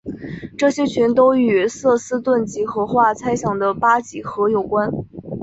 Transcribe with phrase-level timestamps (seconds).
[0.57, 4.89] 这些群都与瑟斯顿几何化猜想的八几何有关。